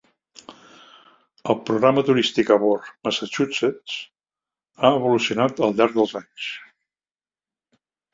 El 1.53 1.57
programa 1.67 2.03
turístic 2.07 2.49
a 2.55 2.57
bord 2.63 2.87
"Massachusetts" 3.07 3.97
ha 4.85 4.91
evolucionat 5.01 5.61
al 5.69 5.77
llarg 5.83 5.95
dels 5.99 6.15
anys. 6.21 6.49